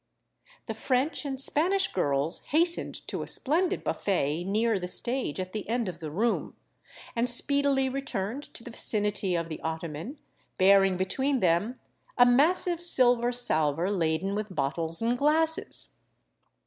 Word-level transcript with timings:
The 0.65 0.73
French 0.73 1.25
and 1.25 1.39
Spanish 1.39 1.87
girls 1.89 2.39
hastened 2.45 3.07
to 3.07 3.21
a 3.21 3.27
splendid 3.27 3.83
buffet 3.83 4.45
near 4.45 4.79
the 4.79 4.87
stage 4.87 5.39
at 5.39 5.53
the 5.53 5.69
end 5.69 5.87
of 5.87 5.99
the 5.99 6.09
room, 6.09 6.55
and 7.15 7.29
speedily 7.29 7.87
returned 7.87 8.41
to 8.55 8.63
the 8.63 8.71
vicinity 8.71 9.35
of 9.35 9.47
the 9.47 9.61
ottoman, 9.61 10.17
bearing 10.57 10.97
between 10.97 11.39
them 11.39 11.79
a 12.17 12.25
massive 12.25 12.81
silver 12.81 13.31
salver 13.31 13.91
laden 13.91 14.33
with 14.33 14.55
bottles 14.55 15.03
and 15.03 15.19
glasses. 15.19 15.89